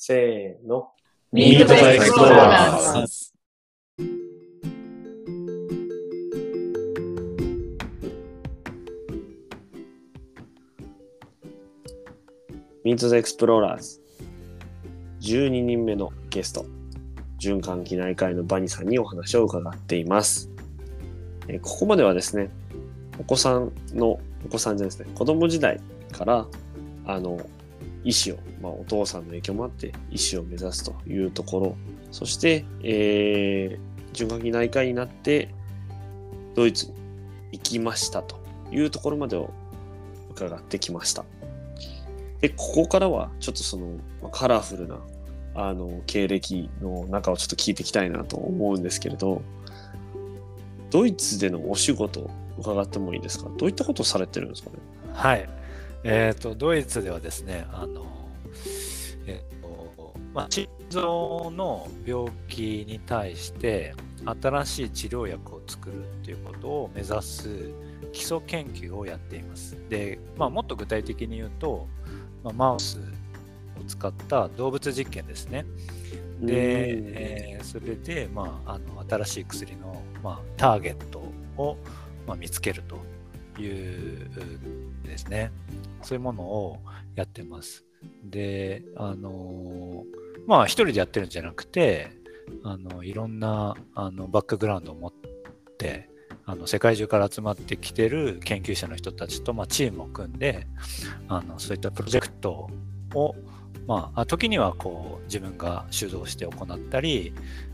[0.00, 0.92] せーの。
[1.32, 3.32] Meet the Explorers。
[12.84, 14.00] Meet the Explorers
[15.20, 16.64] 12人目のゲスト
[17.40, 20.48] 循環器内科医のバニさんにお話を伺っています、
[21.48, 22.50] えーここまではですね
[23.18, 25.80] お子さんのお子さんじゃないですね子供時代
[26.12, 26.46] から
[27.04, 27.38] あの
[28.04, 31.76] 医師を、まあ、お父さんの影響もあって医師を目指すというところ。
[32.10, 35.54] そして、えー循環器内科医になって
[36.56, 36.94] ドイツに
[37.52, 38.40] 行きましたと
[38.72, 39.50] いうところまでを
[40.30, 41.24] 伺ってきました。
[42.40, 43.86] で、ここからはちょっとその
[44.22, 44.98] まあカラフルな
[45.54, 49.42] あの経歴の中をちょっと聞いていきたいなと思うんですけれど、
[50.90, 53.50] ドイツでのお仕事伺ってもいいですか？
[53.58, 54.76] どういったことをされてるんですかね？
[55.12, 55.48] はい。
[56.10, 58.06] えっ、と、ドイツではですね、あの、
[59.26, 67.70] えっ、と、まあ、心臓の病気に対して、新しい治療薬を作るっていうことを目指す
[68.12, 69.76] 基礎研究をやっています。
[69.90, 71.86] で、まあ、もっと具体的に言うと、
[72.42, 75.66] まあ、マウスを使った動物実験ですね。
[76.40, 81.18] で、えーそれで、まあ、あの新しい薬の、まあ、ターゲット
[81.58, 81.76] を、
[82.26, 82.96] まあ、見つけると
[83.60, 84.30] いう
[85.08, 85.50] ですね
[86.02, 86.78] そういうものを
[87.14, 87.84] やってます。
[88.24, 90.04] であの
[90.46, 92.10] まあ一人でやってるんじゃなくて
[92.62, 95.12] あのいろんなあのバックグラウンドを持っ
[95.78, 96.08] て
[96.46, 100.66] あの世界中から集まってきてる研究者の人たちと、まあ、チームを組んで
[101.28, 102.70] あのそういったプロジェクト
[103.14, 103.34] を
[103.88, 107.32] まあ、時にはこう自分が主導して行ったり、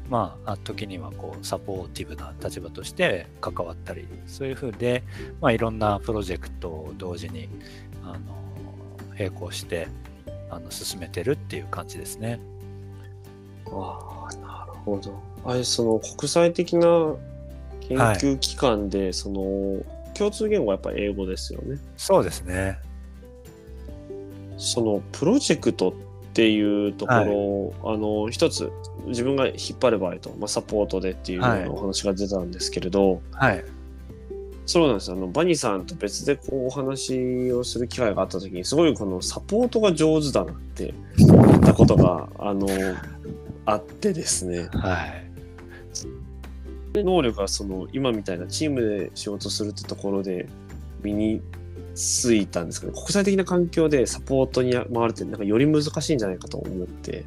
[0.08, 5.02] まあ、時にはこうサポーティブな立場として関わったりそういうふうで、
[5.40, 7.48] まあ、いろんなプロジェクトを同時に
[8.04, 8.18] あの
[9.18, 9.88] 並行して
[10.50, 12.38] あの進めてるっていう感じですね。
[13.66, 15.20] ああ、なるほど。
[15.44, 17.16] あれ、その国際的な
[17.80, 19.82] 研究機関で、その
[20.14, 21.78] 共通言語はやっぱ英語ですよね。
[21.96, 22.78] そうですね。
[24.56, 25.92] そのプロジェクトっ
[26.34, 28.72] ていうところを、あの一つ
[29.06, 33.64] 自分が引っ張る場合と、まあ、サポートでっていうようはいなお話が出たんですけれど、はい。
[34.66, 42.66] そうなんですあのバニーさんと別でこうお話をする機会があった時にすごいこのサポートが上手だなって思ったことがあの
[43.66, 45.24] あってですねはい。
[47.02, 50.48] 能力がその今みたいなチームで仕事するってところで
[51.02, 51.42] 身に
[51.94, 57.24] ついたんですけど国際的な環境でサポートに回るってなんかより難しいんじゃないかと思って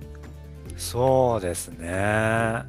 [0.78, 2.64] そうですね。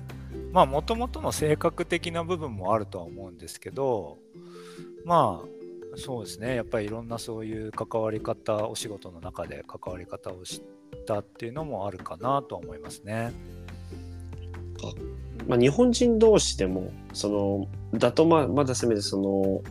[0.52, 4.16] まあもともとの性格的な部分もあるとは思うんですけど
[5.04, 10.62] まあそうですねやっぱりいろんなそういう関わり方お仕事の中で関わり方を知っ
[11.06, 13.32] たっていうのもあるかなとは思いますね。
[15.46, 17.28] まあ、日本人同士でもそ
[17.92, 19.62] のだとまあまだせめてその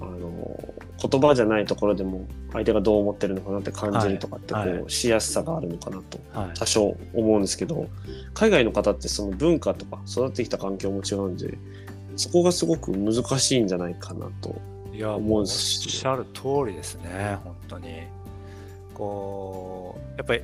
[0.00, 0.74] あの
[1.08, 7.88] 言葉じゃないところでも相手がどう思ってるのかなって感じるとかってこうしやすさがあるのかなとはい、多少思うんですけど
[8.32, 11.58] 海外の方ってその文化とか育ってきた環境も違うんで
[12.16, 14.60] そこがすごく難しいんじゃないかなと。
[14.92, 18.02] いや、思うもうおっししゃる通りですね、本当に。
[18.94, 20.42] こう、やっぱり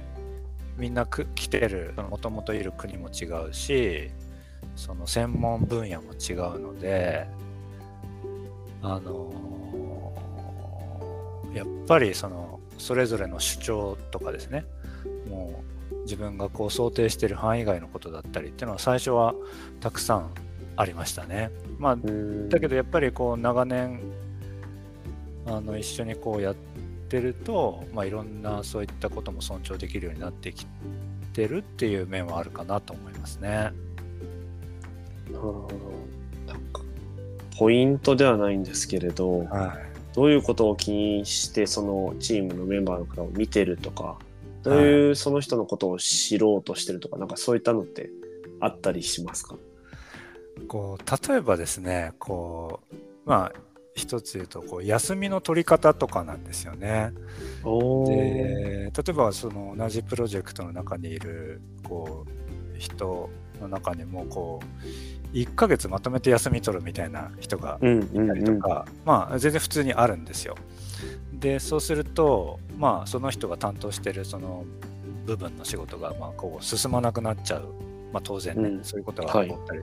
[0.77, 4.10] みんなく来てる、もともといる国も違うし、
[4.75, 7.28] その専門分野も違うので、
[8.82, 9.32] あの
[11.55, 14.65] やっぱりそのそれぞれの主張とかですね、
[15.28, 15.62] も
[15.93, 19.34] う自分がこう想定している範囲外のことだったりっていうのは最初は
[19.81, 20.31] たくさん
[20.77, 21.50] ありましたね。
[21.78, 21.97] まあ
[22.49, 24.00] だけどやっぱりこう長年
[25.47, 26.55] あの一緒にこうやっ
[27.09, 30.66] てると、まあ、いろんなそういったことも尊重できるようになってき
[31.33, 33.49] てるっていう面はあるかなと思いますね。
[33.49, 33.72] な
[35.33, 35.69] るほ
[36.47, 36.83] どなんか
[37.59, 44.19] ポイントではないんですけれど、はいどういうことを気にしてそのチームのメンバーの方を見てるとか
[44.62, 48.10] どういうその人のことを知ろうとしてるとか、なんかそういったのって
[48.60, 49.57] あったりしますか？
[50.68, 53.53] こう例えばですねこうまあ
[53.95, 57.13] 一つ言うとこう休みの取り方とかなんですよね。
[57.65, 63.30] おで例えばその同じプロジェクトの中にいるこう人
[63.60, 70.56] の中にもこう1ヶ月まとめて休み取るみたいな人がいたりとか、まあ全然普通にあるんですよ。
[71.32, 74.65] でそうするとまあその人が担当してるその
[75.27, 77.68] 部分の仕事がまあこう進まなくなっちゃう、
[78.12, 78.84] まあ、当然ね、うん。
[78.84, 79.82] そういうことが起こったり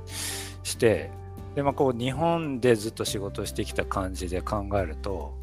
[0.64, 1.10] して、
[1.56, 5.34] でまあこう日本でずっと仕事してきた感じで考えると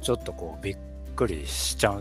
[0.00, 0.76] ちょっとこうびっ
[1.14, 2.00] くりしちゃ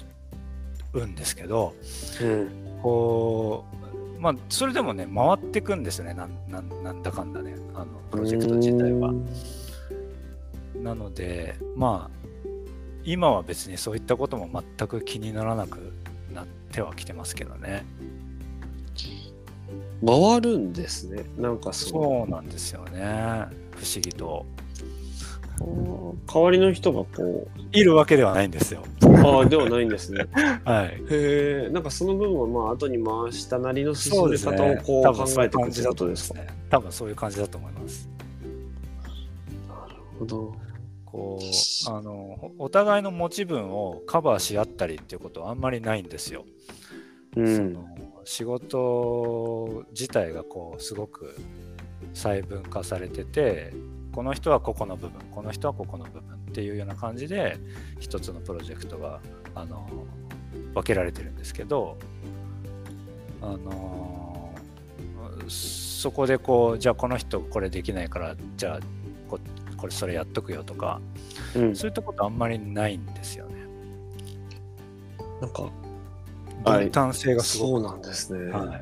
[0.94, 1.74] うんですけど
[2.22, 2.50] うん。
[2.82, 3.81] こう、
[4.22, 9.12] まあ、それでもね、回っていくんですよね、なんなんなんだかんだね、あのプロジェクト自体は。
[10.76, 12.28] なので、まあ、
[13.04, 14.48] 今は別にそういったことも
[14.78, 15.92] 全く気にならなく
[16.32, 17.84] なってはきてますけどね。
[20.06, 21.24] 回るんですね。
[21.40, 23.48] なんかそそうなんですよね。
[23.72, 24.46] 不思議と。
[25.60, 28.84] う代わりの人がこいるわけではないんですよ。
[29.30, 30.26] う、ああ、ではないんですね。
[30.66, 31.02] はい。
[31.10, 34.58] へえ、なんかその部分はまあ後に回したなりの進めそうですね。
[34.58, 36.40] 方をこう考えていくってことですか？
[36.40, 36.48] ね。
[36.70, 38.10] 多分そういう感じだと思います。
[39.68, 40.56] なるほど。
[41.06, 46.46] こうあのお互いの持ち分をカバーし合ったりっていうことはあんまりないんですよ。
[47.36, 47.58] うん。
[47.58, 47.86] その
[48.24, 51.36] 仕事自体がこうすごく
[52.14, 53.74] 細分化されてて
[54.14, 57.58] この人はここの部分この人はここの部分っていうような感じで
[58.00, 59.20] 一つのプロジェクトが
[59.56, 59.88] あの
[60.74, 61.98] 分けられてるんですけど
[63.42, 64.54] あの
[65.48, 68.80] そこでこうじゃあこの人これできないからじゃあ
[69.30, 69.40] こ
[69.78, 71.02] これそれやっとくよとか
[71.56, 73.56] うん、そういったことあんまりないんですよね。
[75.42, 78.52] なんか、はい分担性がすごそうなんですね。
[78.52, 78.58] く。
[78.58, 78.82] はい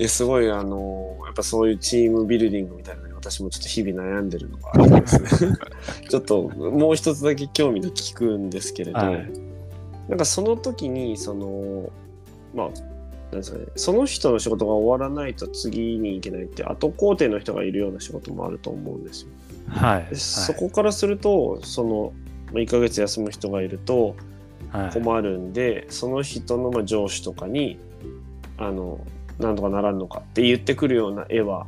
[0.00, 5.56] えすごいあのやっぱそういうチームビルディングみたいな私もちょっと日々悩んでるのがあるんですね。
[6.08, 9.30] ちょっともう一つだけ興味で聞くんですけれど、はい
[10.08, 11.90] なんかその時にその
[12.54, 12.68] まあ
[13.30, 19.28] なんですかね、その人の仕事が終わらないと次に行けないって後工程の人がいるような仕事もあると思うんですよ。
[19.68, 22.12] はいでそこからするとその
[22.54, 24.16] まあ1ヶ月休む人がいると
[24.70, 27.78] はい困るんで、その人のまあ上司とかに
[28.56, 28.98] あの
[29.38, 31.66] なんとかならんのかって言ってくるような絵は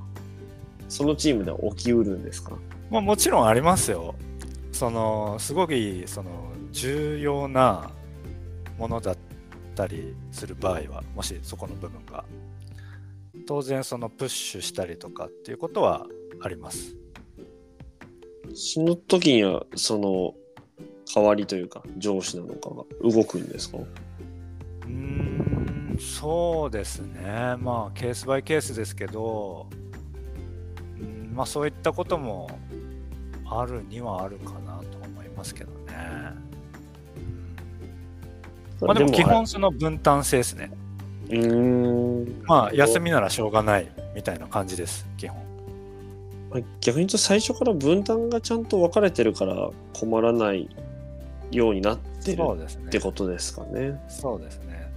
[0.90, 2.58] そのチームでは起きうるんですか？
[2.90, 4.16] まあ、もちろんありますよ。
[4.72, 5.72] そのすごく
[6.06, 6.30] その
[6.72, 7.90] 重要な
[8.76, 9.16] ものだっ
[9.74, 12.24] たりする場合はもしそこの部分が
[13.46, 16.06] 当然そのプッシュしたりとかっていうことは
[16.42, 16.96] あります。
[18.54, 20.34] その時にはその
[21.14, 23.78] 代わりというか上司なのかが動くんですか？
[23.78, 29.79] うーんそうですねまあケースバイケースですけどうん
[31.32, 32.50] まあそういったことも
[33.46, 35.76] あるにはあるかなと思いますけどね。
[38.80, 40.70] まあでも基本その分担性ですね。
[41.28, 45.38] うーんまあ休みならしょうがないみたいな感じです、基本。
[46.50, 50.68] まあ逆に言うと最初から分担がちゃんと分かれてるから困らない
[51.50, 53.00] ようになってるって。
[53.00, 54.00] ことですかね。
[54.08, 54.90] そうですね。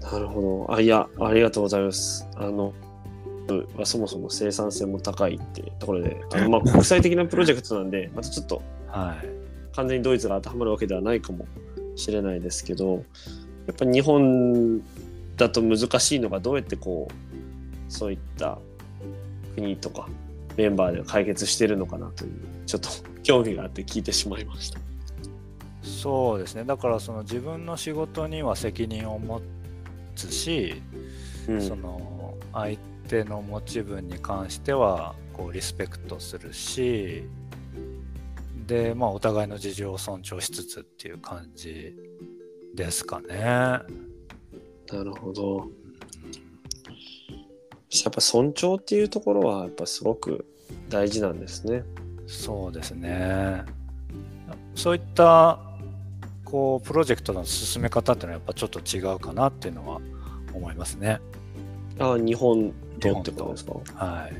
[0.00, 0.74] なるほど。
[0.74, 2.28] あ、いや、ありがとうございます。
[2.36, 2.72] あの、
[3.76, 9.28] はそもそも生産性も高いってところで、あのまあ、 国際的なプロジェクトなんで、またちょっとはい。
[9.74, 11.46] 完全にドイツが当てはまるわけではないかも
[11.96, 13.04] しれないですけど、
[13.66, 14.80] やっぱ日本
[15.36, 18.58] だと難しいのがどうやってこう、そういった
[19.54, 20.08] 国とか
[20.56, 22.32] メンバーで解決してるのかなという、
[22.64, 22.88] ちょっと
[23.22, 24.80] 興味があって聞いてしまいました。
[25.82, 26.64] そうですね。
[26.64, 29.42] だからその自分の仕事には責任を持
[30.14, 30.80] つし、
[31.48, 37.24] うん、その相手の持ち分に関してはこうリスペクトするし、
[38.66, 41.94] で、まあお互いの事情を尊重しつつっていう感じ
[42.74, 43.36] ですかね。
[43.38, 45.68] なるほど。
[48.04, 50.44] やっぱ尊重っていうところはやっぱすごく
[50.88, 51.84] 大事なんですね。
[52.26, 53.64] そうですね。
[54.74, 55.58] そういった
[56.44, 60.00] こうプロジェクトの進め方っていうのはやっぱちょっと違うかなっていうのは
[60.54, 61.20] 思いますね。
[61.98, 63.72] ああ、日本とってことですか？
[63.94, 64.32] はい。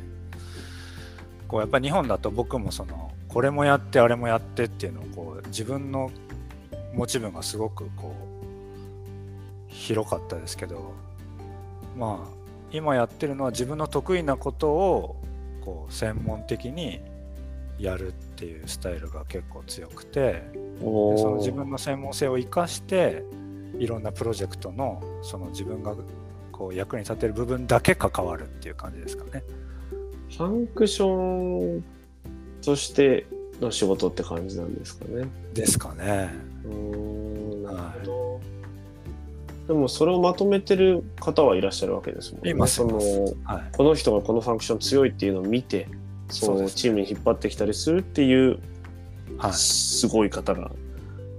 [1.48, 6.10] こうやっぱり日本だと僕もそのこれもやってあれもやってっていうのをこう自分の
[6.94, 8.14] 持ち分がすごくこ
[9.68, 10.94] う広かったですけど
[11.96, 12.30] まあ
[12.72, 15.22] 今やってるのは自分の得意なことを
[15.64, 17.00] こう専門的に
[17.78, 20.42] やるっていうスタイルが結構強くて
[20.80, 23.22] その自分の専門性を生かして
[23.78, 25.94] いろんなプロジェクトのその自分が
[26.56, 29.42] こう役に立てる部分だけ関わるっていう感じですかね。
[30.30, 31.84] ファンクション
[32.62, 33.26] として
[33.60, 35.28] の仕事って感じなんですかね。
[35.54, 36.30] ですかね。
[36.64, 38.40] うーん、なるほど。
[39.68, 42.50] でもそれをまとめてる方はいらっしゃるわけですもんね。
[42.50, 42.98] いますその
[43.44, 43.76] はい。
[43.76, 45.88] この人がこのファンクション強いっていうのを見て、
[46.28, 48.58] そそうですねうチームに引っ張ってきたりするっていう、
[49.38, 50.70] はいすごい方が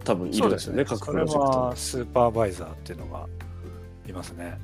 [0.03, 3.25] 多分いるんですよね、各それプロジェクトはスーパーバイザーっていうのが
[4.07, 4.57] いますね。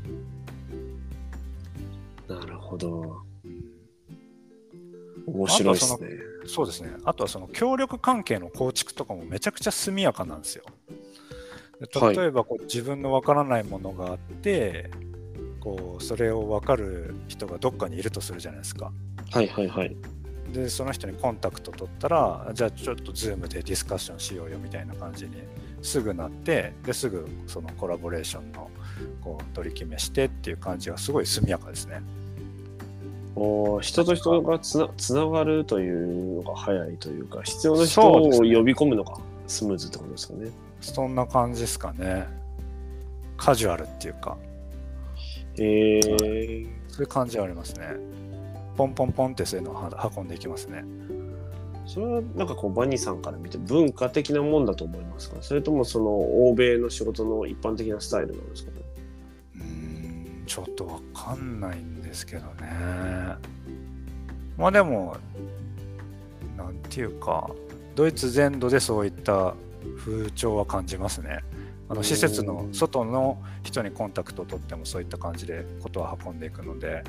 [2.74, 3.24] ほど。
[3.46, 3.64] うん
[5.26, 6.10] 面白いですね。
[6.46, 6.92] そうですね。
[7.06, 10.66] あとはその協力関係の構築とかもめちゃくちゃ速やかなんですよ。
[10.66, 14.90] はい例えばこう自分のわからないものがあって、
[15.60, 18.94] こうそれを分かる人がどっかにいるとするじゃないですか。
[19.32, 19.96] はいはいはい。
[20.54, 25.32] でその人にコンタクト取ったらじゃあちょっと Zoom でディスカッションしようよみたいな感じに
[25.82, 28.70] すぐなってですぐそのコラボレーションの
[29.22, 32.02] こう取り決めしてっていう感じがすごい速やかですね。
[33.36, 40.52] おー人と人がつなつながるというのが早いというか、必要な人を呼び込むのがスムーズってことですかね。
[40.82, 42.28] そんな感じですかね。
[43.38, 44.38] カジュアルっていうか
[45.58, 47.88] えー、そういう感じはありますね。
[48.78, 50.84] ポンポンポンってそういうのをは運んでいきますね。
[51.86, 55.38] それはなんかこうバニーさんから見て文化的なもんだと思いますか？
[55.42, 56.10] それともその
[56.50, 58.78] 欧米の仕事の一般的なスタイルなんですかね？
[59.56, 62.70] うーんちょっとわかんないんですけどね。
[64.56, 65.18] まあでも、
[66.56, 67.50] なんていうか、
[67.96, 69.56] ドイツ全土でそういった
[69.98, 71.40] 風潮は感じますね。
[71.90, 77.04] あの施設の外の人にコンタクトを取ってもそういった感じでことは運んでいくので、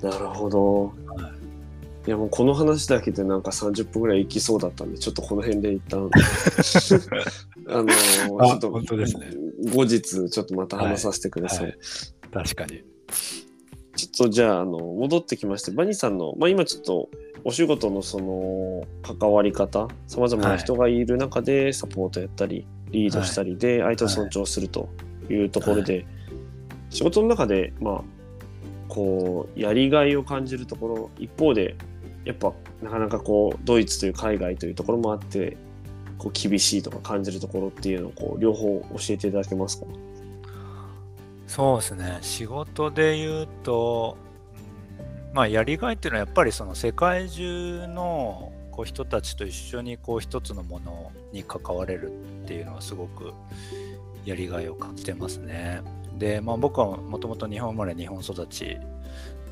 [0.00, 0.86] なるほど。
[0.86, 0.92] は
[1.32, 1.46] い
[2.06, 6.08] いやもうこの話だけでなんか30分ぐらいいきそうだったんで、ちょっとこの辺で一旦、
[7.68, 9.26] あのちょっと本当ですね
[9.74, 11.64] 後日ちょっとまた話させてください。
[11.64, 11.78] はい
[12.42, 12.82] 確かに。
[13.96, 17.08] ちょっとじゃああの戻ってきまして、バニーさんの、まあ、今ちょっと
[17.44, 24.88] お仕事のその関わり方、さまざまな人がいる中でサポートやったり、リードしたりで相手を尊重すると
[25.30, 25.34] い。
[25.34, 26.06] うところで、
[26.90, 28.02] 仕事の中で、まあ、
[28.88, 31.76] こう、やりがいを感じるところ、一方で、
[32.24, 32.52] やっぱ
[32.82, 35.56] なかなかこう、ドイツという海外というところもあって、
[36.18, 39.86] こう厳しいとか感じるところっていうのをこう両方教えていただけますか？
[41.46, 44.26] そうですね仕事で言うと、うん
[45.36, 52.10] まあやりがいっていうのはやっぱりその世界中のこう人たちと一緒にこう一つのものに関われる
[52.44, 53.34] っていうのはすごく
[54.24, 55.82] やりがいを感じてますね。
[56.16, 58.78] で、まあ、僕はもともと日本生まれ日本育ち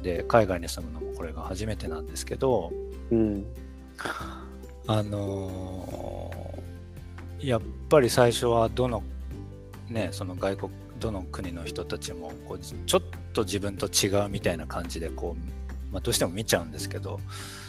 [0.03, 2.73] で海外に住むのもこれが初めてなんですけど
[3.11, 3.45] うん。
[4.87, 6.65] あのー
[7.47, 7.61] やっ
[7.91, 9.03] ぱり最初はどの
[9.91, 17.21] ねその外国どの国の人たちもこうちょっと自分と違うみたいな感じでこう、まあ、どうしても見ちゃうんですけど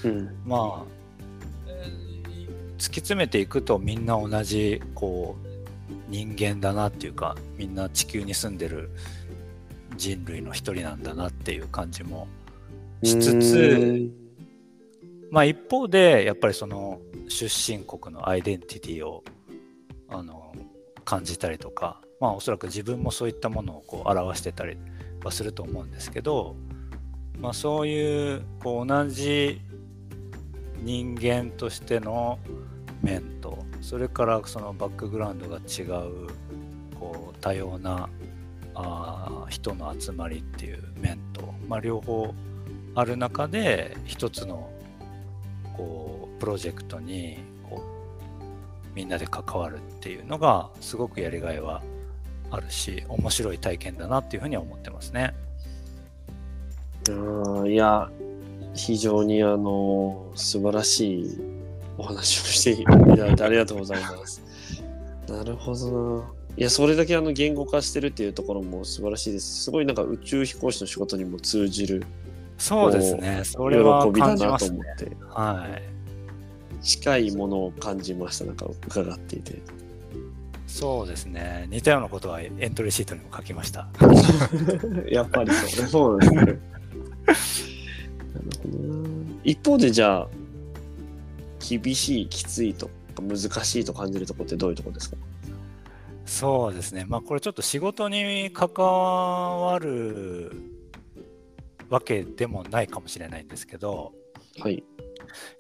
[0.04, 0.36] うん。
[0.46, 0.84] まあ、
[1.68, 2.06] えー
[2.78, 8.92] 突き詰めていくとみんな同じこう人間だなっていうかみんな地球に住んでる
[9.98, 12.28] 人類の一人なんだなっていう感じも
[13.04, 14.12] しつつ
[15.32, 19.24] まあ一方でやっぱりその出身国のアイデンティティを
[20.10, 20.54] あの
[21.06, 24.78] 感じたりとかまあおそらく自分もそういったものをこう表してたり
[25.24, 26.56] はすると思うんですけど、
[27.40, 29.62] まあ、そういうこう同じ
[30.82, 32.40] 人間としての
[33.02, 36.28] 面とそれからそのバックグラウンドが違う
[37.00, 38.10] こう多様な
[38.74, 42.34] あ人の集まりっていう面と、まあ、両方
[42.94, 44.70] ある中で一つの
[45.76, 51.82] こうプロジェクトにこうみんなで関わるっていうのがすごくやりがいは
[52.52, 55.34] あるし面白い体験だなっていうふうには思ってますね。
[57.10, 58.10] あーいや、
[58.74, 61.42] 非常にあの、素晴らしい
[61.98, 64.42] お話をしていただいてありがとうございます。
[65.28, 66.24] なるほどな。
[66.58, 69.64] いや、それだけあの言語化してるっていうところも素晴らしいです。
[69.64, 72.06] すごいなんか宇宙飛行士の仕事にも通じる
[72.58, 73.42] そうですね。
[73.44, 74.80] それは喜びだなと思。
[74.80, 76.84] って、はい。
[76.84, 78.46] 近いものを感じました。
[78.46, 79.62] なんか伺っていて。
[80.78, 81.68] そうですね。
[81.70, 83.88] 似たようなことはエントリーシートにも書きました。
[85.10, 86.60] やっぱりそうそうですね。
[89.46, 90.28] 一方でじゃあ、
[91.66, 95.18] 厳しい、きついとか難しいと感じるところってどういうところですか？
[96.26, 97.06] そうですね。
[97.08, 100.52] まあこれちょっと仕事に関わる
[101.88, 104.12] わけでもないかもしれないんですけど、
[104.60, 104.84] はい。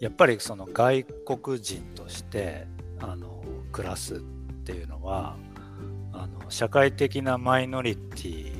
[0.01, 2.67] やっぱりその外国人として
[2.99, 3.41] あの
[3.71, 4.19] 暮らすっ
[4.65, 5.35] ていうのは
[6.13, 8.51] あの社会的なマイノリティ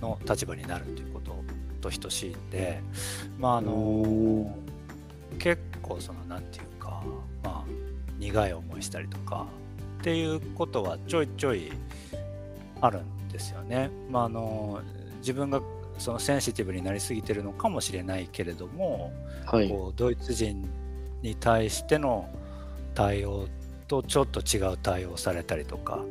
[0.00, 1.32] の立場になるということ
[1.80, 2.80] と等しいんで、
[3.38, 4.56] まああの
[5.38, 7.02] 結構そのなんていうか、
[7.42, 7.64] まあ、
[8.18, 9.46] 苦い思いしたりとか
[10.00, 11.72] っていうことはちょいちょい
[12.80, 13.90] あるんですよね。
[14.10, 14.80] まあ、あの
[15.18, 15.60] 自分が
[15.98, 19.12] そのセンシティブになりすぎてるのかもしれないけれども、
[19.46, 19.68] はい。
[19.68, 20.68] こうドイツ人
[21.22, 22.28] に対しての
[22.94, 23.48] 対応
[23.92, 26.02] とちょっと違う対応されたりとか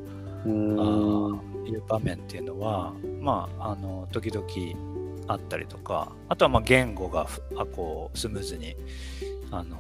[0.46, 1.52] うーん。
[1.68, 4.46] いう場面っていうのはまああの時々
[5.28, 8.76] あったりとかあとはまあ言語がふあこうスムーズに
[9.52, 9.78] あの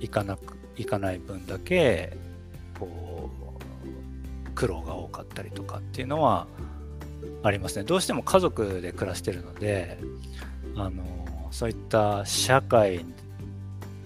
[0.00, 2.16] いかなくいかない分だけ
[2.78, 3.30] こ
[4.46, 6.46] う苦労が多かったりとかっていうのは
[7.42, 9.98] ありますねどうしても家族で暮らしてるので
[10.76, 11.04] あの
[11.50, 13.04] そういった社会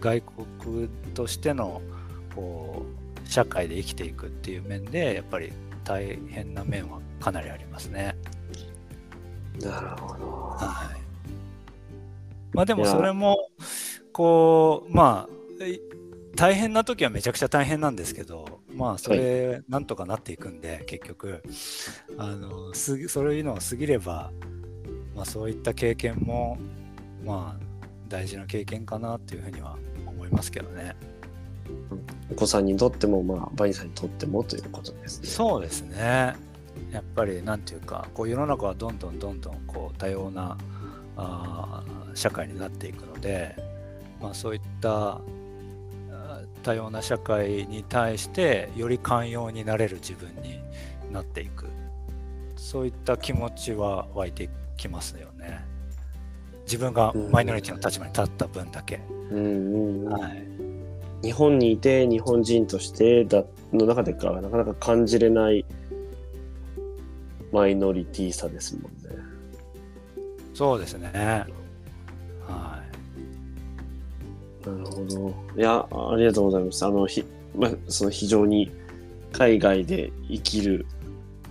[0.01, 1.83] 外国としての
[2.35, 2.85] こ
[3.25, 5.53] う社会で生きていくっていう面でやっぱり
[5.85, 8.17] 大変な面はかなりありますね。
[9.61, 10.27] なるほど。
[10.57, 11.01] はい。
[12.53, 13.49] まあでもそれも
[14.13, 15.39] こうまあ
[16.37, 21.43] 大変な時はめちゃくちゃ大変なんですけどまあそれなんとかなっていくんで、結局
[22.17, 24.31] あのすそういうのを過ぎれば、
[25.17, 26.57] まあ、そういった経験も
[27.25, 27.68] まあ
[28.09, 30.97] 大事な経験かなっていうふうには思いますけどね。
[32.31, 35.29] お子さんにとっても、まあ、バニーさんにとってもということですね。
[35.29, 36.35] そうですね。
[36.93, 40.57] やっぱりなんていうかこう世の中はどんどんどんどんこう多様な
[41.17, 41.83] あ
[42.15, 43.57] 社会になっていくので、
[44.21, 45.21] まあ、そういった
[46.63, 50.61] 多様な社会に対してより寛容になれる自分に
[51.13, 51.67] なっていく
[52.57, 55.65] そういった気持ちは湧いてきますよね
[56.69, 60.47] 自分がマイノリティの立場に立った分だけ、うんうんうんはい、
[61.23, 65.65] 日本にいて日本人としてだの中でかなかなか感じれない
[67.53, 68.89] マイノリティさですもんね。
[70.53, 71.11] そうですね
[72.47, 72.83] は
[74.67, 75.35] なるほど。
[75.57, 76.85] いや、ありがとうございます。
[76.85, 77.25] あの、ひ、
[77.57, 78.71] まあ、その非常に
[79.33, 80.87] 海外で生きる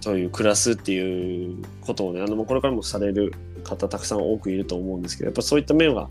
[0.01, 6.09] という暮らすっていうことをね、あの、これからもされる方たくさん多くいると思うんですけど、やっぱそういった面は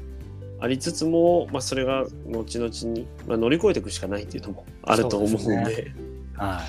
[0.61, 5.85] ありつつも、まあ、それが後々に、まあ、乗り越えていくしかないっていうのもあると思うんで、そうですい
[6.37, 6.63] は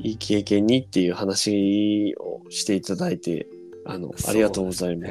[0.00, 3.46] いいい経験にっていう話をしていただいて、
[3.84, 5.08] あの、ありがとうございま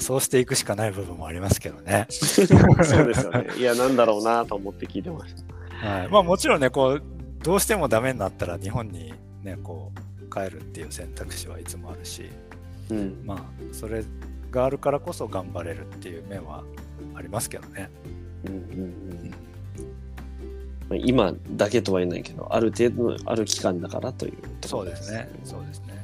[0.00, 0.06] す。
[0.06, 2.06] そうしていくしかない部分もありますけどね。
[2.10, 3.46] そうですよね。
[3.58, 5.58] いや、なんだろうなと思って聞いてました。
[5.78, 7.02] はい、まあもちろんねこう
[7.42, 9.14] どうしてもダメになったら日本に
[9.48, 12.30] ねこう帰るっていう選択肢はいつもあるし
[12.90, 13.22] うん。
[13.24, 14.04] まあそれ
[14.50, 16.64] があるからこそ頑張れるっていう面は
[17.14, 17.90] ありますけどね。
[18.44, 19.34] うんうんうん
[20.88, 25.28] まあ今だけとは言えないけど、ある程度のある期間だからというところそうですね。
[25.44, 25.98] そうですね。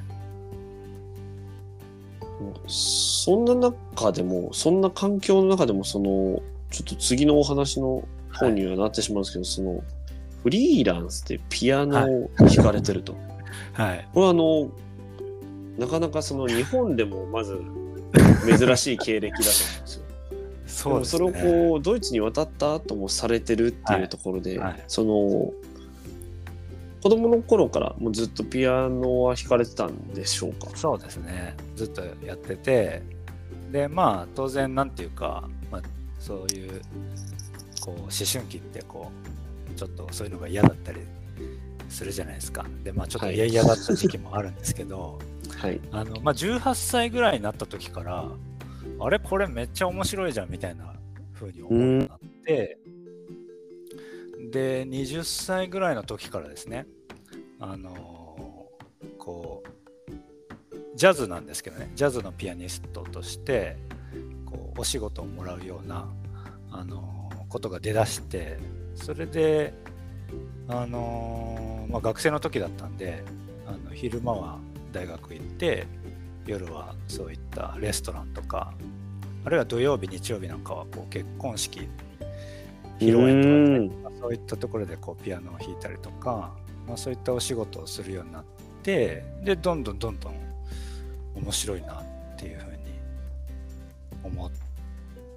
[2.66, 9.82] そんな中でも、そんな環境の中でも、その、ちょっと次のお話の方にはなってしまうんですけど、その、
[10.42, 13.14] フリーランスでピアノを弾かれてると。
[13.14, 13.33] はい。
[14.12, 14.70] これはあの、
[15.78, 17.60] なかなかその日本でもまず
[18.58, 20.04] 珍しい経歴だと思うんですよ。
[20.66, 21.32] そうですね。
[21.32, 25.52] それをこうドイツに渡った後もされてるっていうところで、はいはいその
[27.02, 30.70] 子供の頃からもうずっとピアノは弾かれてたんでしょうか？
[30.74, 31.54] そうですね。
[31.76, 33.02] ずっとやってて、
[33.70, 35.82] で、まあ、当然、なんていうか、まあ、
[36.18, 36.80] そういう、
[37.82, 39.10] こう、思春期って、こ
[39.70, 41.00] う、ちょっとそういうのが嫌だったり
[41.94, 42.66] するじゃないですか。
[42.82, 45.18] で、まあ、ちょっとはい嫌々だった時期もあるんですけど、
[45.56, 45.80] はい。
[45.92, 48.28] あの、まあ、18歳ぐらいになった時から、
[49.00, 50.94] あれ、これめっちゃ面白いじゃん、みたいな
[51.32, 52.78] 風に思うようになって、
[54.50, 56.86] で、20歳ぐらいの時からですね、
[57.60, 59.76] あのーこう、
[60.96, 63.76] ジャズなんですけどね、ジャズのピアニストとして、
[64.46, 66.08] こう、お仕事をもらうような、
[66.70, 68.58] あのーことが出だして、
[68.96, 69.74] それで、
[70.68, 71.63] あのー
[71.94, 73.22] まあ、学生の時だったんで、
[73.68, 74.58] あの昼間は
[74.92, 75.86] 大学行って、
[76.44, 78.74] 夜はそういったレストランとか、
[79.44, 81.88] あるいは土曜日、日曜日なんかはこう結婚式、
[82.98, 86.52] 披露宴とかそういったところでこうピアノを弾いたりとか、
[86.88, 88.44] まあ、そういったお仕事をするようになっ
[88.82, 90.34] て、で、どんどんどんどん
[91.36, 92.04] 面白いなっ
[92.36, 92.78] ていうふうに
[94.24, 94.50] 思っ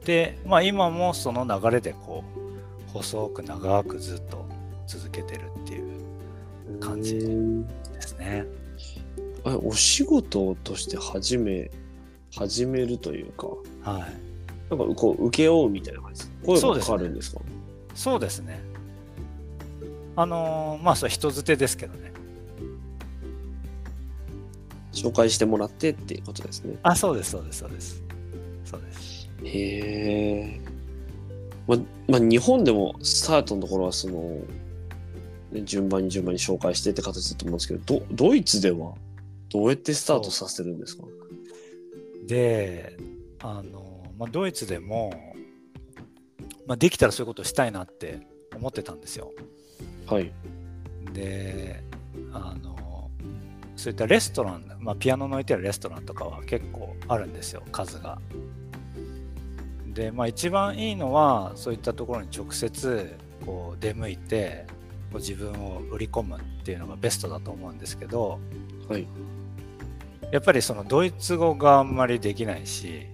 [0.04, 2.24] て、まあ、今もその流れでこ
[2.89, 4.43] う細く長くずっと
[4.88, 5.52] 続けてる
[6.88, 8.45] 感じうんですね。
[9.43, 11.71] あお仕事として始め、
[12.36, 13.47] 始めるというか、
[13.82, 14.13] はい。
[14.69, 16.45] なんかこう、請け負うみたいな感じですか？
[16.45, 17.41] 声がかかるんですか？
[17.95, 18.62] そうですね。
[20.15, 22.12] あのーまあ、それ人づてですけどね。
[24.91, 26.76] 紹介してもらってっていうことですね。
[26.82, 28.04] あ、そうです、そうです、そうです。
[28.65, 29.30] そうです。
[29.43, 29.50] へ
[30.39, 30.60] え。
[31.67, 34.39] ま、まあ、日本でもスタートのところはその、
[35.52, 38.94] ね、順番に順番に紹介してって形だと思うんですけど、ドドイツでは
[39.50, 41.04] どうやってスタートさせてるんですか？
[42.26, 42.98] で、
[43.40, 45.14] あのまあ、ドイツでも、
[46.66, 49.32] まあ、できたらそういうことをしたいなって思ってたんですよ。
[50.06, 50.34] はい。
[51.14, 51.82] で、
[52.34, 53.10] あの
[53.78, 58.20] そういったレストラン、まあ、ピアノの置いてあるレストランとかは結構あるんですよ、数が。
[59.94, 64.66] で、まあ、一番いいのはそういったところに直接こう出向いて
[65.12, 68.39] こう自分を売り込むっていうのがベストだと思うんですけど、
[68.89, 69.08] はい。
[70.32, 73.08] やっぱりそのドイツ語があんまりできないし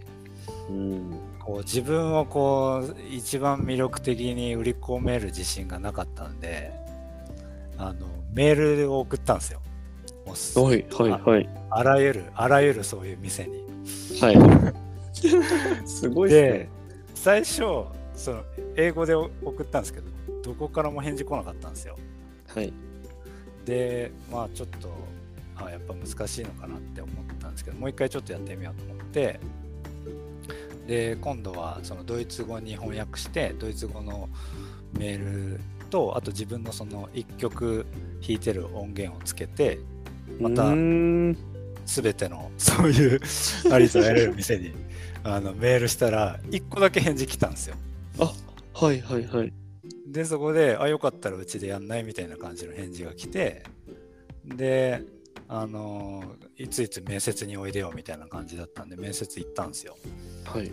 [0.70, 1.20] うん。
[1.40, 6.72] こう自分をこう一番魅力的に売り込める自信がなかったんで
[7.78, 9.62] あのメールを送ったんですよ。
[10.26, 10.36] もう
[10.76, 11.50] い、はい、はい。
[11.70, 13.64] あらゆるあらゆるそういう店に。
[14.22, 14.38] はい。
[15.86, 16.70] すごいですでね。
[17.14, 17.62] 最初
[18.16, 18.44] その
[18.76, 19.30] 英語で送
[19.62, 20.13] ったんですけど
[20.44, 21.98] どこからも返事来なかったんですよ。
[22.48, 22.74] はい。
[23.66, 24.90] でまあちょっと
[25.56, 29.40] あやっぱ難しいのかなって思ったんですけどもう一回ちょっとやってみようと思って
[30.88, 34.28] で今度はそのドイツ語に翻訳してドイツ語の
[34.98, 37.86] メールとあと自分のその1曲
[38.22, 39.80] 弾いてる音源をつけて
[40.40, 43.20] また全てのそういう
[43.72, 44.74] ありとあらゆる店に
[45.24, 47.76] あのメールしたら1個だけ返事来たんですよ。
[48.20, 48.34] あ、
[48.74, 49.54] はい、はい、はい。
[50.08, 53.64] でそこで「あよかったらうちでやんない?」みたいな感じの返事が来て
[54.46, 55.04] で
[55.48, 56.24] あの
[56.58, 59.98] いついつ面接においでよみたいな感じだったんで面接行ったんですよ
[60.46, 60.72] はい。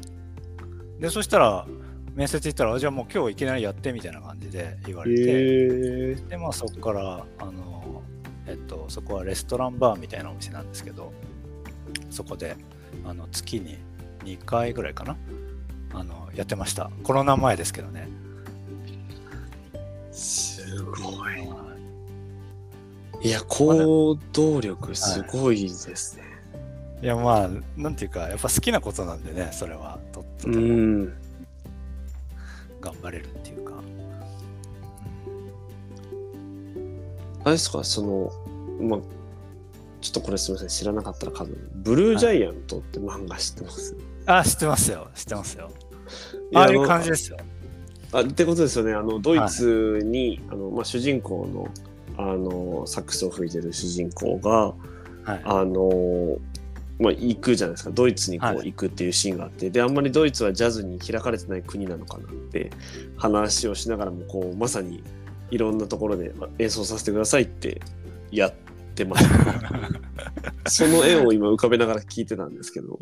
[1.00, 1.66] でそしたら
[2.14, 8.02] 面接行ったらあじゃあもう今日いきなりやってみたいな感じで言われて、えでまあそこからあの
[8.46, 11.12] えっとそこはレストランバーみたいなお店なんですけど
[12.10, 12.56] そこで
[13.04, 13.78] あの月に
[14.24, 15.16] 2回ぐらいかな
[15.94, 18.29] あのやってましたコロナ前ですけどねー、
[20.12, 21.32] すごい。
[21.32, 21.70] はい
[23.22, 26.22] いや、行動力すごいですね。
[27.02, 29.98] いやまあなんていうかやっぱ好きなことなんでねそれは。
[30.10, 31.12] とっとうとん。
[32.80, 33.74] 頑張れるっていうか、
[37.44, 38.32] あれですか、その、
[38.80, 39.00] まあ、
[40.00, 45.08] ちょっとこれすみません、知らなかったら多分、ブルージャイアントって漫画知ってます、あ知ってますよ。
[45.14, 45.70] 知ってますよ。
[46.54, 47.36] ああいう感じですよ
[48.12, 48.92] あってことですよね。
[48.94, 51.68] あのドイツに、あのまあ、主人公の
[52.16, 54.74] あのサックスを吹いてる主人公が
[55.24, 56.38] はいあの、
[56.98, 62.70] まあ、行くじゃないですかドイツにこうはい行くっていうシーンがあって、であんまりドイツはジャズに開かれてない国なのかなって
[63.16, 65.02] 話をしながらもこうまさに
[65.50, 67.80] いろんなところでまあ演奏させてくださいって
[68.30, 68.52] やっ
[68.94, 69.60] てました。
[70.68, 72.98] その絵を今浮かべながら聞いてたんですけど。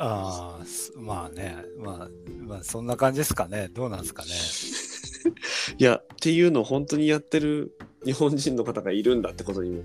[0.00, 2.08] ああすまあね、まあ、
[2.40, 3.68] まあそんな感じですかね。
[3.68, 4.30] どうなんですかね。
[5.76, 9.82] いやっていうのを本当にやってる日本人の方がいるんだってことにも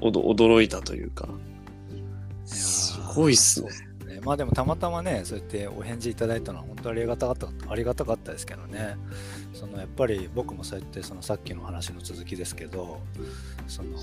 [0.00, 1.28] 驚いたというか。
[2.44, 3.70] すごいっすね。
[4.06, 8.96] ねまあでもたまたまねそうやってお返事いただいたのは本当ありがたかったありがたかったですけどね。
[9.52, 13.00] そのやっぱり僕もそうやってそのさっきの話の続きですけど
[13.68, 13.96] その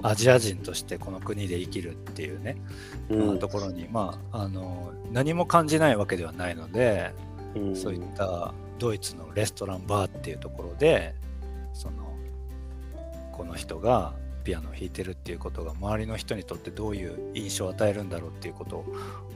[0.00, 2.56] アジア人としてこの国で生きるっていうね、
[3.10, 3.38] うん。
[3.38, 7.12] ところにまああの何も感じないわけではないので、
[7.54, 7.76] うん。
[7.76, 11.14] そういったドイツのレストランバーっていうところで
[11.72, 12.16] その
[13.30, 18.84] この人がピアノを弾いてるっていうことが周りの人にとってどういう印象を与えるんだろうっていうことを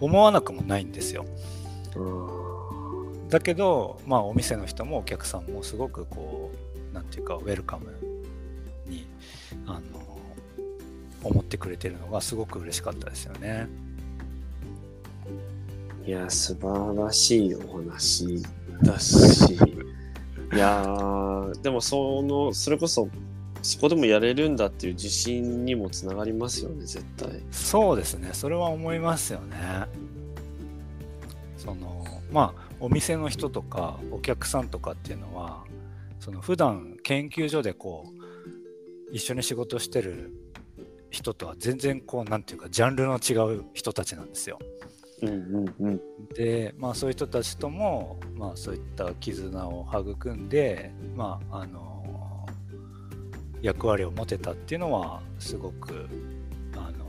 [0.01, 1.25] 思わなくもないんですよ。
[1.95, 3.29] うん。
[3.29, 6.53] だけどまあお店の人もお客さんもすごくこ
[6.91, 7.97] うなんていうかウェルカム
[8.87, 9.07] に
[9.67, 9.96] あの
[11.27, 13.69] 思ってくれてるのがすごく嬉しかったですよね。
[16.07, 18.41] いや素晴らしいお話
[18.81, 19.59] だしい
[20.57, 23.09] やーでもそのそれこそ
[23.63, 27.43] そこでもやれるんだっていう自信にもつながりますよね絶対。
[27.51, 29.57] そうですね、それは思いますよね。
[31.57, 35.65] そのまあお店の人とかお客さんとかっていうのは
[36.21, 38.17] その普段研究所でこう
[39.13, 40.33] 一緒に仕事してる
[41.11, 44.59] 人とは全然こうなんていうかジャンルの違う人たちなんですよ。
[45.23, 46.01] うんうんうん
[46.35, 52.47] でまあそういう人たちともまあそういった絆を育んでまああの
[53.63, 56.07] 役割を持てたっていうのはすごく
[56.77, 57.07] あの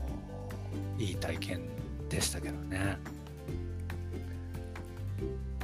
[0.98, 1.60] いい体験
[2.08, 2.98] でしたけどね。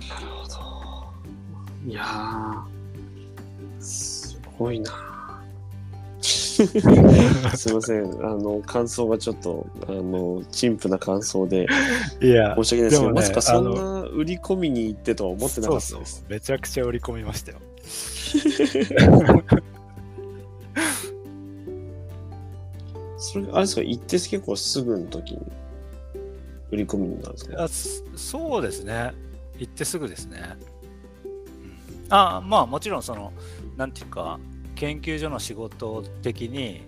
[0.09, 0.55] なるほど。
[1.87, 5.24] いやー、すごいな。
[7.57, 11.67] すいません、あの感想がちょっとあの陳腐な感想で
[12.21, 16.17] いや申し訳ないですけど、ねまさかそんあな売り込みに行ってとは思ってなかったです。
[16.17, 17.59] そうめちゃくちゃ売り込みましたよ。
[23.19, 25.41] それあれですか、行って結構すぐの時に
[26.71, 27.63] 売り込みになるんですか？
[27.65, 29.13] あそそうですね
[29.59, 30.39] 行ってすぐですね。
[31.25, 33.33] うんあまあもちろんその
[33.77, 34.39] なんていうか
[34.85, 36.83] 研究所の仕事的に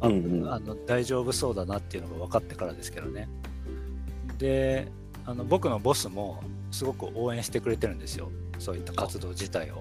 [0.00, 0.52] あ、うんうん。
[0.52, 3.28] あの大丈夫そうだなっていうのが分かってからですけどね。
[4.38, 4.88] で
[5.24, 8.30] あの僕のボスもすごく応援してくれてるんですよ。
[8.58, 9.80] そういった活動自体を。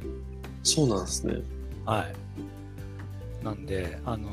[0.63, 1.41] そうなんですね。
[1.85, 3.43] はい。
[3.43, 4.29] なんであの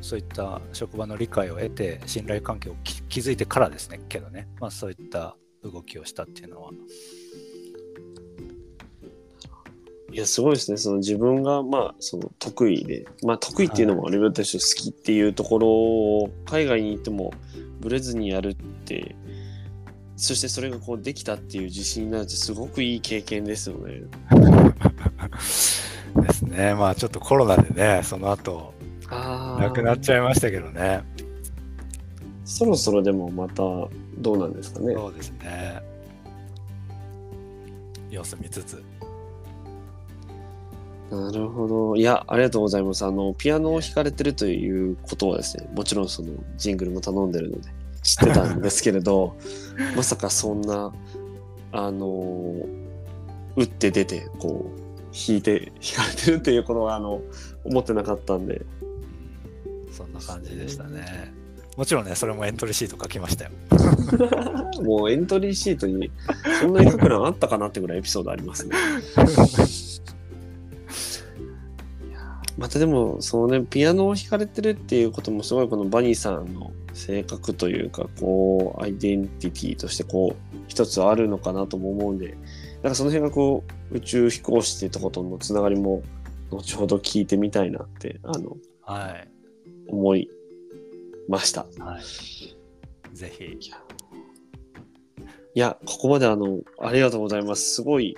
[0.00, 6.70] そういった職場の理解を得て信頼関係をき築いてからですねけどね、まあ、そういった動きをしたっていうのは
[10.12, 10.76] いや、すごいですね。
[10.76, 17.32] その自分が、まあ、その得意で、まあ、得意っていうのもあれだし、好きっていうところを海外に行っても
[17.80, 19.16] ブレずにやるって、
[20.16, 24.02] そしてそれがこうできたっていう自信になるってすごくいい経験ですよね。
[26.14, 28.74] ですねまあちょっとコロナでねその後
[29.08, 31.02] あなくなっちゃいましたけどね
[32.44, 33.62] そろそろでもまた
[34.18, 34.94] どうなんですかね。
[34.94, 35.82] そうですね
[38.10, 38.82] 様子見つつ
[41.12, 41.96] なるほど。
[41.96, 43.04] いや、ありがとうございます。
[43.04, 47.68] あの、ピアノを弾かれてるということはですね、もちろんそのジングルも頼んでるので
[48.02, 49.36] 知ってたんですけれど、
[49.94, 50.90] まさかそんな、
[51.72, 52.66] あの、
[53.56, 54.80] 打って出て、こう、
[55.14, 57.20] 弾いて、弾かれてるっていうことは、あの、
[57.64, 58.62] 思ってなかったんで、
[59.92, 61.34] そんな感じでしたね
[61.76, 63.50] もちろんねそれもエントリーシート書きましたよ
[64.82, 66.10] もうエントリーシートに
[66.60, 68.74] そんなに書く欄あったかなってぐらいエピソードありますね。
[72.62, 82.36] またでもそのねピアノを弾かれてるっていうこともすごいこのバニーさんの性格というかこうアイデンティティとしてこう一つあるのかなとも思うんで
[82.84, 86.04] なんかその辺がこう宇宙飛行士ってとことのつながりも
[86.52, 89.28] 後ほど聞いてみたいなってあのはい
[89.88, 90.30] 思い
[91.28, 91.66] ました。
[91.80, 93.44] はいぜひ
[95.54, 97.74] いや、ここまであの、ありがとうございます。
[97.74, 98.16] すごい、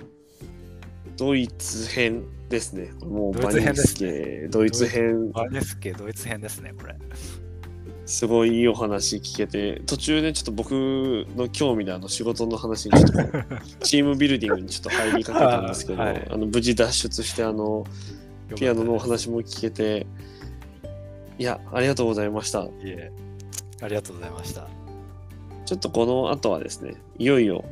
[1.17, 2.91] ドイツ編ですね。
[3.01, 6.95] もうバニースケドイツ編、バネスケドイツ編ですねこれ。
[8.05, 10.71] すごいいいお話聞けて、途中でちょっと僕
[11.35, 13.13] の興味であの仕事の話にちょっと
[13.83, 16.13] チームビルディングにちょっと入りかけたんですけど、はい。
[16.13, 17.85] はいあの無事脱出してあの、
[18.55, 20.05] ピアノのお話も聞けて、
[21.39, 22.63] いや、ありがとうございました。
[22.63, 23.11] いえ
[23.81, 24.67] ありがとうございました。
[25.65, 27.65] ちょっとこの後はですね、いよいよ、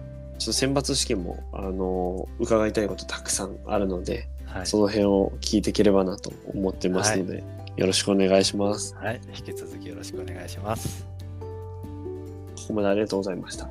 [0.44, 7.46] ちょっと選抜試験も、あの、伺いたいことたくさんあるので、はいその辺を聞いていければなと思ってますので、
[7.78, 8.94] よろしくお願いします。
[8.96, 11.08] はい、引き続きよろしくお願いします。
[11.40, 13.70] ここまでありがとうございました。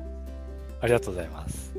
[0.81, 1.73] ありがとうございます。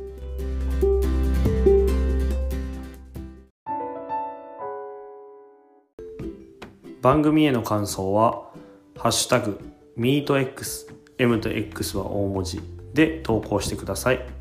[7.02, 8.52] 番組への感想は、
[8.96, 9.58] ハッシュタグ、
[9.98, 12.60] MeetX、M と X は大文字
[12.94, 14.33] で投稿してください。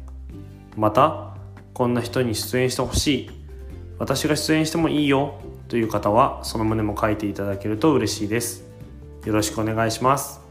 [0.75, 1.35] また、
[1.73, 3.29] こんな人に出演してほしい、
[3.99, 8.63] 私が出演してもいいよという方は、その旨も書いていただけると嬉しいです。
[9.25, 10.41] よろしくお願いします。